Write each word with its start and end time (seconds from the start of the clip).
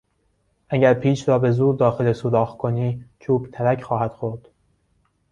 اگر 0.69 0.93
پیچ 0.93 1.29
را 1.29 1.39
به 1.39 1.51
زور 1.51 1.75
داخل 1.75 2.13
سوراخ 2.13 2.57
کنی 2.57 3.05
چوب 3.19 3.51
ترک 3.51 3.81
خواهد 3.83 4.11
خورد. 4.11 4.47